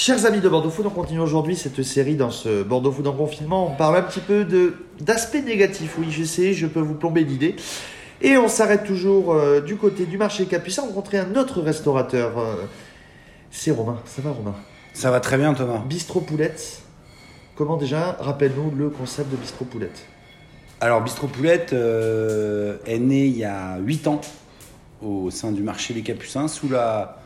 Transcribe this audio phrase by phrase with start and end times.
[0.00, 3.12] Chers amis de Bordeaux Food, on continue aujourd'hui cette série dans ce Bordeaux Food en
[3.12, 3.66] confinement.
[3.66, 4.46] On parle un petit peu
[5.00, 5.96] d'aspects négatifs.
[5.98, 7.56] Oui, je sais, je peux vous plomber l'idée.
[8.22, 10.82] Et on s'arrête toujours euh, du côté du marché Capucin.
[10.84, 12.38] On rencontrer un autre restaurateur.
[12.38, 12.54] euh,
[13.50, 13.98] c'est Romain.
[14.04, 14.54] Ça va, Romain?
[14.92, 15.82] Ça va très bien, Thomas.
[15.84, 16.82] Bistro Poulette.
[17.56, 20.06] Comment déjà Rappelle-nous le concept de Bistro Poulette?
[20.80, 24.20] Alors, Bistro Poulette euh, est né il y a 8 ans
[25.02, 27.18] au sein du marché Les Capucins, sous, la,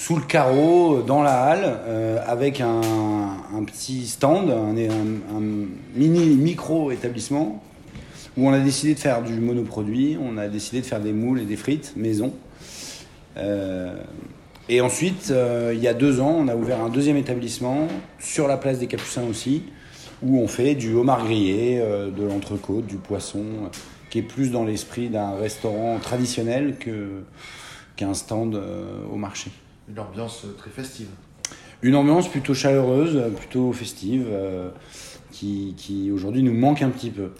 [0.00, 2.80] sous le carreau, dans la halle, euh, avec un,
[3.66, 7.62] petit stand, un, un- mini micro-établissement,
[8.38, 11.42] où on a décidé de faire du monoproduit, on a décidé de faire des moules
[11.42, 12.32] et des frites maison.
[13.36, 13.94] Euh,
[14.70, 17.86] et ensuite, euh, il y a deux ans, on a ouvert un deuxième établissement
[18.18, 19.64] sur la place des Capucins aussi,
[20.22, 23.68] où on fait du homard grillé, euh, de l'entrecôte, du poisson, euh,
[24.08, 26.76] qui est plus dans l'esprit d'un restaurant traditionnel
[27.96, 29.50] qu'un stand euh, au marché.
[29.90, 31.08] Une ambiance euh, très festive.
[31.82, 34.70] Une ambiance plutôt chaleureuse, plutôt festive, euh,
[35.32, 37.30] qui, qui aujourd'hui nous manque un petit peu.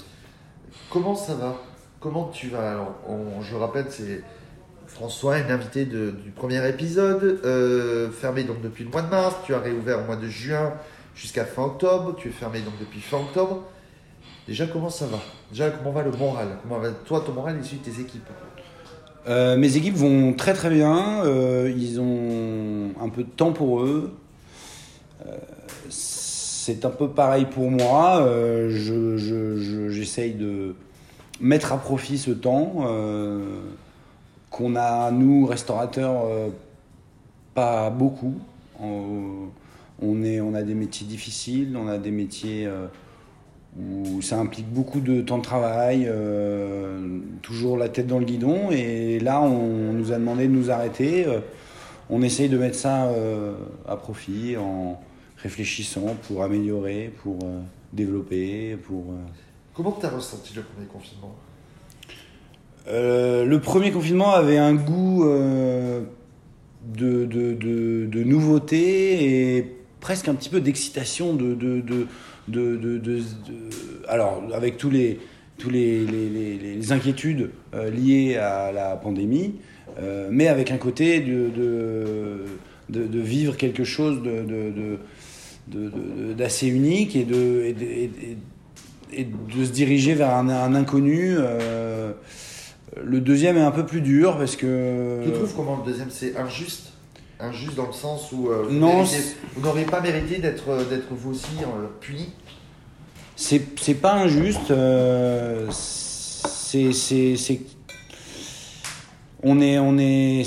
[0.88, 1.56] Comment ça va?
[2.00, 2.72] Comment tu vas?
[2.72, 4.24] Alors, on- je rappelle, c'est
[4.86, 9.36] François, un invité de- du premier épisode, euh, fermé donc depuis le mois de mars.
[9.44, 10.72] Tu as réouvert au mois de juin
[11.14, 12.16] jusqu'à fin octobre.
[12.16, 13.62] Tu es fermé donc depuis fin octobre.
[14.48, 15.18] Déjà, comment ça va?
[15.50, 16.48] Déjà, comment va le moral?
[16.62, 18.26] Comment va toi, ton moral issu de tes équipes?
[19.30, 21.24] Euh, mes équipes vont très très bien.
[21.24, 24.12] euh, ils ont un peu de temps pour eux.
[25.26, 25.36] Euh,
[25.88, 28.20] c'est un peu pareil pour moi.
[28.22, 30.74] euh, je- J'essaye de
[31.40, 32.84] mettre à profit ce temps
[34.50, 36.24] qu'on a, nous, restaurateurs,
[37.54, 38.34] pas beaucoup.
[38.82, 42.68] On, est, on a des métiers difficiles, on a des métiers
[43.78, 48.70] où ça implique beaucoup de temps de travail, euh, toujours la tête dans le guidon.
[48.70, 51.26] Et là, on nous a demandé de nous arrêter.
[51.26, 51.40] Euh,
[52.10, 53.54] on essaye de mettre ça euh,
[53.86, 55.00] à profit en
[55.36, 57.38] réfléchissant pour améliorer, pour
[57.92, 59.04] développer, pour.
[59.74, 61.34] Comment tu as ressenti le premier confinement?
[62.88, 66.04] Le premier confinement avait un goût de,
[67.24, 72.06] de, de- de nouveauté et presque un petit peu d'excitation de,
[74.54, 75.18] avec tous les
[76.90, 79.54] inquiétudes euh, liées à la pandémie
[79.98, 82.44] euh, mais avec un côté de,
[82.88, 84.20] vivre quelque chose
[86.36, 87.74] d'assez unique et de,
[89.64, 92.12] se diriger vers un, inconnu euh,
[93.02, 95.20] le deuxième est un peu plus dur parce que.
[95.24, 96.89] Tu trouves comment le deuxième c'est injuste
[97.42, 99.04] Injuste dans le sens où euh, vous, Non,
[99.62, 102.28] n'auriez pas mérité d'être d'être vous aussi euh, puni
[103.36, 104.70] C'est, c'est pas injuste.
[104.70, 106.92] euh, c'est,
[109.42, 109.78] On est.
[109.78, 110.42] On est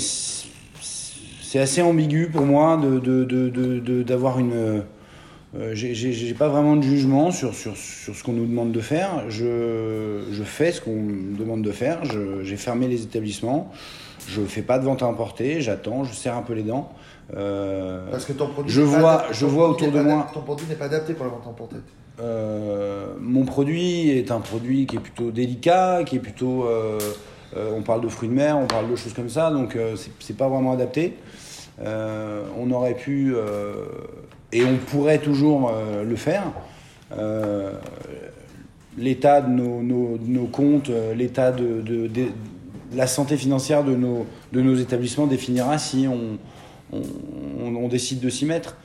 [1.42, 4.52] c'est assez ambigu pour moi de, de, de, de- de- d'avoir une.
[4.52, 4.80] euh,
[5.72, 9.30] j'ai, pas vraiment de jugement sur, sur, sur ce qu'on nous demande de faire.
[9.30, 12.00] Je, je fais ce qu'on me demande de faire.
[12.42, 13.72] J'ai fermé les établissements.
[14.28, 15.60] Je fais pas de vente à emporter.
[15.60, 16.04] J'attends.
[16.04, 16.90] Je serre un peu les dents.
[17.36, 19.94] Euh, Parce que ton produit Je n'est pas vois- adapté- je ton vois produit autour
[19.94, 21.76] n'est de pas moi- adapté- Ton produit n'est pas adapté pour la vente emportée.
[22.20, 26.64] Euh, mon produit est un produit qui est plutôt délicat, qui est plutôt.
[26.64, 26.98] euh,
[27.56, 29.78] on parle de fruits de mer, on parle de choses comme ça, donc
[30.18, 31.16] c'est- pas vraiment adapté.
[31.80, 33.34] On aurait pu
[34.52, 35.72] et on pourrait toujours
[36.04, 36.42] le faire.
[38.96, 42.28] L'état de nos, nos- de nos comptes, l'état de, de- de-
[42.94, 46.38] la santé financière de nos, de nos établissements définira si on,
[46.92, 48.76] on- décide de s'y mettre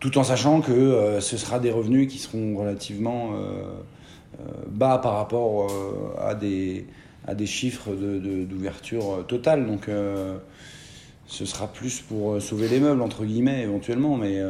[0.00, 3.62] tout en sachant que euh, ce sera des revenus qui seront relativement euh,
[4.40, 5.70] euh, bas par rapport
[6.18, 6.86] à, des,
[7.26, 9.66] à des chiffres d'ouverture totale.
[9.66, 9.88] Donc
[11.26, 14.16] ce sera plus pour sauver les meubles, entre guillemets, éventuellement.
[14.16, 14.40] Mais,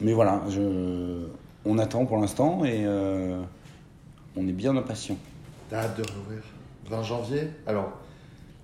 [0.00, 0.42] mais voilà,
[1.64, 2.86] on attend pour l'instant et
[4.36, 5.16] on est bien impatient.
[5.68, 6.42] T'as hâte de réouvrir
[6.92, 7.48] 20 janvier.
[7.66, 7.92] Alors,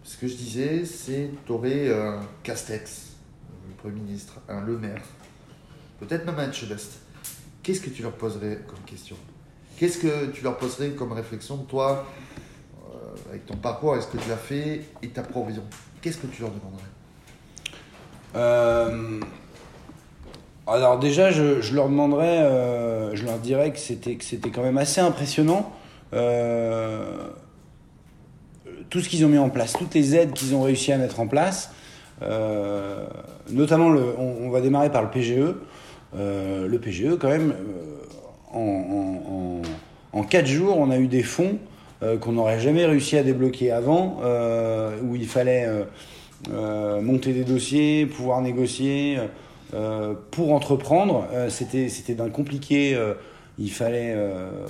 [0.05, 3.13] ce que je disais, c'est t'aurais un Castex,
[3.69, 5.03] le Premier ministre, un Le Maire,
[5.99, 7.01] peut-être même un Chebest.
[7.63, 9.17] Qu'est-ce que tu leur poserais comme question?
[9.79, 12.07] Qu'est-ce que tu leur poserais comme réflexion, toi,
[12.77, 15.63] euh, avec ton parcours, avec ce que tu as fait et ta provision?
[16.03, 16.83] Qu'est-ce que tu leur demanderais?
[18.37, 19.21] Euh,
[20.67, 24.77] alors déjà, je, leur demanderais, euh, je leur dirais que c'était que c'était quand même
[24.77, 25.73] assez impressionnant
[28.91, 31.21] tout ce qu'ils ont mis en place, toutes les aides qu'ils ont réussi à mettre
[31.21, 31.73] en place.
[32.23, 33.05] euh,
[33.51, 35.55] notamment, le, on, va démarrer par le PGE.
[36.17, 39.63] Euh, le PGE, quand même, euh, en,
[40.13, 41.59] en, en, en 4 jours, on a eu des fonds
[42.21, 44.21] qu'on n'aurait jamais réussi à débloquer avant,
[45.03, 45.67] où il fallait
[46.49, 49.19] monter des dossiers, pouvoir négocier.
[50.31, 52.97] pour entreprendre, c'était d'un compliqué
[53.59, 54.15] il fallait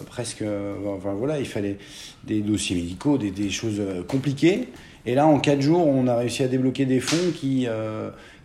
[0.07, 0.43] presque,
[0.87, 1.79] enfin voilà, il fallait
[2.25, 4.69] des dossiers médicaux, des, des, choses compliquées.
[5.07, 7.67] Et là, en quatre jours, on a réussi à débloquer des fonds qui,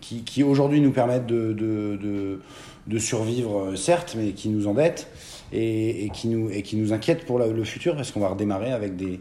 [0.01, 2.41] qui, qui aujourd'hui nous permettent de, de, de,
[2.87, 5.07] de, survivre, certes, mais qui nous endettent
[5.51, 8.71] et, et, qui, nous, et qui nous inquiètent pour le futur parce qu'on va redémarrer
[8.71, 9.19] avec des,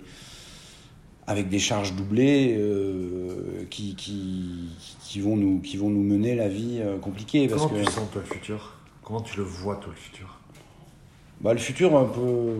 [1.26, 4.70] avec des charges doublées euh, qui, qui,
[5.04, 7.46] qui, vont nous, qui vont nous mener la vie euh, compliquée.
[7.48, 8.72] Comment tu sens toi le futur?
[9.02, 10.38] Comment tu le vois toi le futur?
[11.43, 12.55] Bah, Le futur un peu...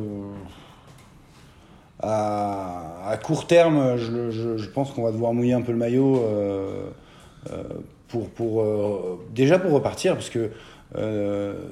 [2.05, 6.87] À, court terme, je, pense qu'on va devoir mouiller un peu le maillot euh,
[7.51, 7.63] euh
[8.09, 10.51] pour, pour euh, déjà pour repartir, parce que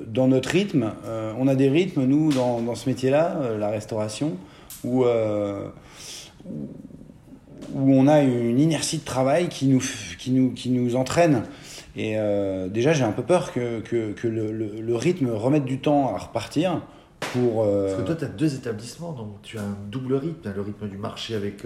[0.07, 0.93] dans notre rythme,
[1.39, 4.39] on a des rythmes, nous, dans, dans ce métier-là, la restauration,
[4.83, 5.05] où,
[7.75, 9.83] où on a une inertie de travail qui nous,
[10.19, 11.43] qui nous, qui nous entraîne.
[11.95, 12.17] Et
[12.71, 16.81] déjà, j'ai un peu peur que, que, le, rythme remette du temps à repartir.
[17.33, 20.63] Pour, Parce que toi, tu as deux établissements, donc tu as un double rythme, le
[20.63, 21.65] rythme du marché avec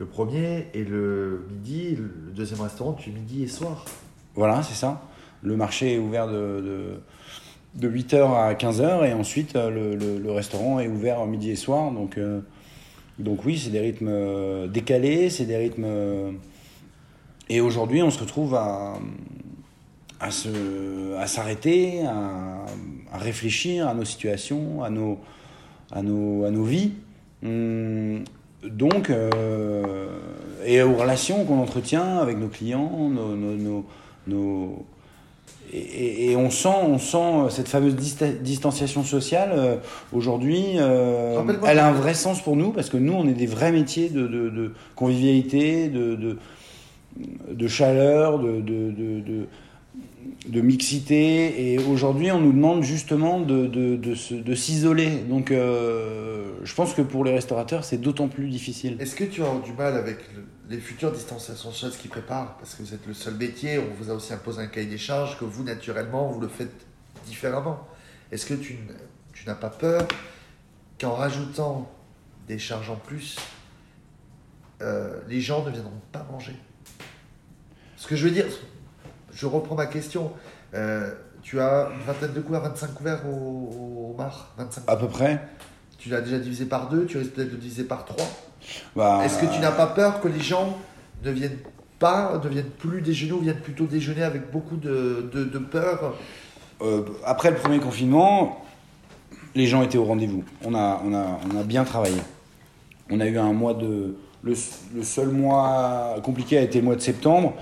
[0.00, 3.84] le premier et le midi, le deuxième restaurant, tu es midi et soir.
[4.34, 5.02] Voilà, c'est ça.
[5.42, 6.98] Le marché est ouvert de,
[7.74, 11.50] de, de 8h à 15h et ensuite euh, le, le, le, restaurant est ouvert midi
[11.50, 11.90] et soir.
[11.92, 12.40] Donc, euh,
[13.18, 15.86] donc oui, c'est des rythmes euh, décalés, c'est des rythmes...
[17.50, 18.94] Et aujourd'hui, on se retrouve à,
[20.20, 22.64] à, se, à s'arrêter, à,
[23.12, 25.18] à, réfléchir à nos situations, à nos,
[25.90, 26.92] à nos, à nos vies.
[27.44, 28.22] Hum,
[28.64, 30.08] donc, euh,
[30.66, 33.86] et aux relations qu'on entretient avec nos clients, nos, nos,
[34.26, 34.84] nos,
[35.72, 39.76] et, on sent, on sent cette fameuse distanciation sociale euh,
[40.12, 40.74] aujourd'hui.
[40.76, 43.72] Euh, elle a un vrai sens pour nous parce que nous, on est des vrais
[43.72, 46.38] métiers de, de, de convivialité, de, de,
[47.52, 48.60] de chaleur, de,
[50.46, 51.72] de mixité.
[51.72, 55.10] Et aujourd'hui on nous demande justement de, de, de, s'isoler.
[55.28, 58.96] Donc euh, je pense que pour les restaurateurs c'est d'autant plus difficile.
[59.00, 62.56] Est-ce que tu as du mal avec le, les futures distanciations sociales qui préparent?
[62.58, 64.98] Parce que vous êtes le seul métier on vous a aussi imposé un cahier des
[64.98, 66.86] charges que vous naturellement vous le faites
[67.26, 67.86] différemment.
[68.32, 68.78] Est-ce que tu,
[69.32, 70.06] tu n'as pas peur
[71.00, 71.90] qu'en rajoutant
[72.48, 73.36] des charges en plus
[74.82, 76.54] euh, les gens ne viendront pas manger?
[77.96, 78.46] Ce que je veux dire
[79.32, 80.32] je reprends ma question.
[80.74, 81.12] Euh,
[81.42, 85.40] tu as une vingtaine de couverts, 25 couverts au, au mar 25 À peu près.
[85.98, 88.26] Tu l'as déjà divisé par deux, tu risques peut-être de diviser par trois.
[88.96, 90.76] Bah, Est-ce que tu n'as pas peur que les gens
[91.24, 91.58] ne viennent
[91.98, 96.14] pas, ne viennent plus déjeuner ou viennent plutôt déjeuner avec beaucoup de, de, de peur?
[96.82, 98.64] Euh, Après le premier confinement,
[99.54, 100.44] les gens étaient au rendez-vous.
[100.64, 102.20] On a, on, a, on a bien travaillé.
[103.10, 104.16] On a eu un mois de.
[104.42, 104.54] Le,
[104.94, 107.52] le seul mois compliqué a été le mois de septembre.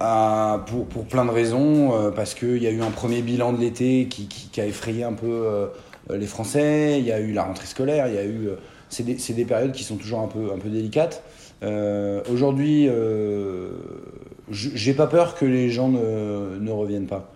[0.00, 3.60] Euh, pour, plein de raisons, euh, parce qu'il y a eu un premier bilan de
[3.60, 5.66] l'été qui, a effrayé un peu euh,
[6.10, 8.50] les Français, il y a eu la rentrée scolaire, il y a eu.
[8.88, 11.22] c'est des, des, périodes qui sont toujours un peu, délicates.
[12.30, 12.88] Aujourd'hui,
[14.50, 17.32] j'ai pas peur que les gens ne, ne reviennent pas.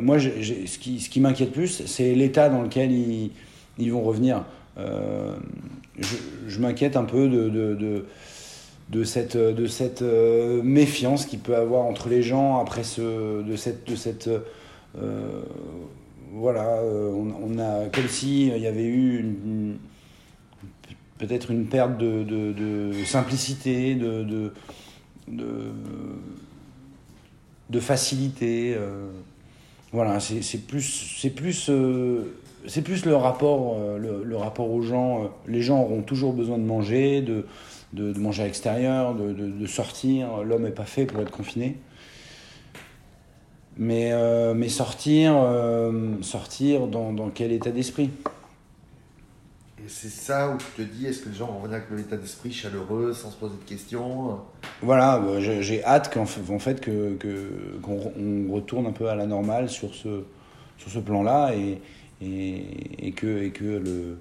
[0.00, 4.44] moi, ce qui, ce qui m'inquiète plus, c'est l'état dans lequel ils, vont revenir.
[4.76, 8.04] je, m'inquiète un peu de
[8.90, 9.36] de cette,
[9.68, 14.30] cette euh, méfiance qu'il peut avoir entre les gens après ce, de cette, de cette
[14.96, 15.42] euh,
[16.32, 19.24] voilà, euh, on, a comme si il y avait eu
[21.18, 24.52] peut-être une perte de, simplicité, de,
[25.28, 25.72] de,
[27.80, 28.74] facilité.
[28.76, 29.10] Euh,
[29.92, 32.34] voilà, c'est plus, c'est plus, euh,
[32.66, 35.30] c'est plus le rapport, le, le, rapport aux gens.
[35.46, 37.46] Les gens auront toujours besoin de manger, de
[37.92, 40.42] de, de manger à l'extérieur, de, de, sortir.
[40.44, 41.76] L'homme n'est pas fait pour être confiné.
[43.76, 48.10] Mais, euh, mais sortir, euh, sortir dans, dans, quel état d'esprit?
[49.78, 52.16] Et c'est ça où tu te dis, est-ce que les gens vont revenir avec l'état
[52.16, 54.40] d'esprit chaleureux, sans se poser de questions?
[54.82, 59.08] Voilà, bah, j'ai hâte qu'en fait, en fait que, que, qu'on on retourne un peu
[59.08, 60.24] à la normale sur ce,
[60.76, 61.80] sur ce plan-là et,
[62.20, 64.18] et, et, que, et que le,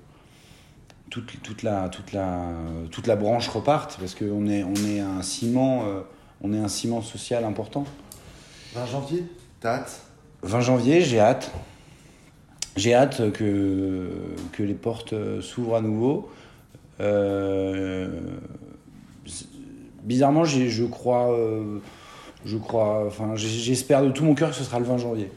[1.09, 2.51] toute, toute, la, toute, la,
[2.91, 6.01] toute la branche reparte parce qu'on est, on est un ciment, euh,
[6.41, 7.85] on est un ciment social important.
[8.75, 9.23] 20 janvier,
[9.59, 10.01] t'as hâte?
[10.43, 11.51] 20 janvier, j'ai hâte.
[12.75, 14.11] J'ai hâte que,
[14.51, 16.29] que les portes s'ouvrent à nouveau.
[16.99, 18.07] Euh,
[20.03, 21.79] bizarrement, je crois, euh,
[22.45, 25.31] je crois, enfin, j'espère de tout mon cœur que ce sera le 20 janvier.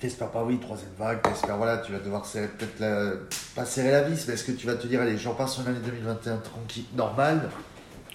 [0.00, 3.12] T'espères pas, oui, troisième vague, t'espères, voilà, tu vas devoir serrer, peut-être la,
[3.54, 5.66] pas serrer la vis, mais est-ce que tu vas te dire, allez, j'en passe une
[5.66, 7.50] année 2021 tranquille, normale,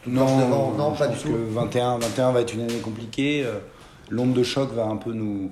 [0.08, 1.30] Non, Non, je pas du tout.
[1.30, 3.44] que 21, 21 va être une année compliquée.
[3.46, 3.60] euh,
[4.10, 5.51] L'onde de choc va un peu nous,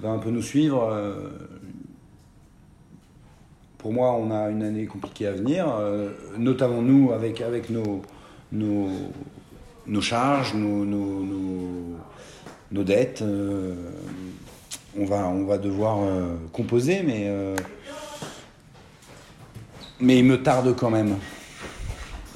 [0.00, 0.88] va un peu nous suivre.
[0.90, 1.28] euh,
[3.76, 8.00] Pour moi, on a une année compliquée à venir, euh, notamment nous avec, avec nos,
[8.52, 8.88] nos,
[9.86, 11.96] nos charges, nos, nos, nos-
[12.72, 13.22] nos dettes.
[14.98, 17.56] On, va, on va devoir euh, composer, mais, euh,
[20.00, 21.16] mais il me tarde quand même.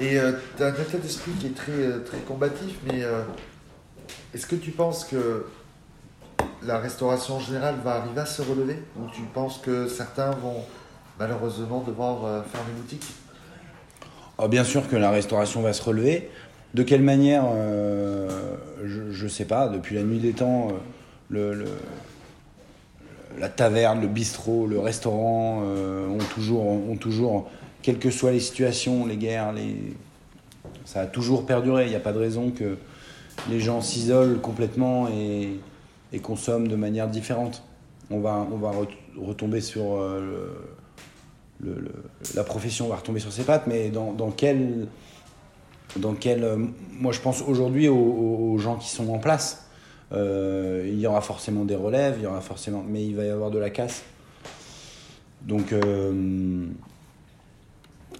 [0.01, 3.03] Et euh, tu as un état d'esprit qui est très, très combatif, mais
[4.35, 5.47] est-ce que tu penses que
[6.63, 8.79] la restauration générale va arriver à se relever?
[8.99, 10.65] Ou tu penses que certains vont
[11.19, 13.07] malheureusement devoir fermer boutique
[14.39, 16.29] Ah, bien sûr que la restauration va se relever.
[16.75, 17.45] De quelle manière
[18.83, 19.69] Je ne sais pas.
[19.69, 20.69] Depuis la nuit des temps,
[21.31, 21.67] le, le-
[23.39, 27.51] la taverne, le bistrot, le restaurant euh, ont, toujours, ont toujours,
[27.83, 29.77] quelles que soient les situations, les guerres, les...
[30.85, 31.85] ça a toujours perduré.
[31.85, 32.77] Il n'y a pas de raison que
[33.51, 35.61] les gens s'isolent complètement et,
[36.23, 37.65] consomment de manière différente.
[38.09, 38.47] On va,
[39.21, 40.55] retomber sur euh,
[42.37, 44.89] la profession va retomber sur ses pattes, mais dans, quel,
[46.01, 46.57] euh,
[46.93, 49.64] moi je pense aujourd'hui aux gens qui sont en place.
[50.15, 53.31] Euh, il y aura forcément des relèves, il y aura forcément, mais il va y
[53.31, 54.03] avoir de la casse.
[55.43, 56.67] Donc, euh,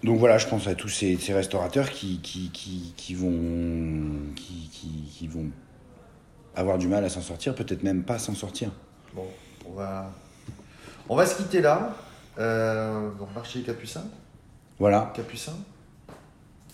[0.03, 3.33] donc voilà, je pense à tous ces, ces restaurateurs qui, qui, qui, qui vont,
[4.37, 5.47] qui, vont
[6.55, 8.71] avoir du mal à s'en sortir, peut-être même pas s'en sortir.
[9.15, 9.27] Bon,
[9.67, 10.11] on va,
[11.09, 11.95] on va se quitter là.
[12.39, 14.05] Euh, donc, marché Capucin.
[14.79, 15.53] Voilà, Capucin.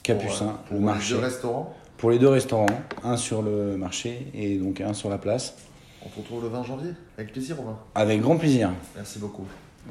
[0.03, 1.15] Capucin, Pour, euh, le marché.
[1.15, 1.77] Restaurants.
[2.01, 2.65] Pour les deux restaurants,
[3.05, 5.55] un sur le marché et donc un sur la place.
[6.03, 6.91] On se retrouve le 20 janvier.
[7.19, 7.79] Avec plaisir, Romain.
[7.95, 8.71] Avec grand plaisir.
[8.97, 9.45] Merci beaucoup.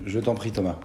[0.07, 0.79] Je t'en prie Thomas.